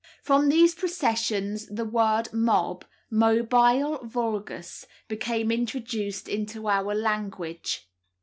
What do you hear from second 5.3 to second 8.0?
introduced into our language.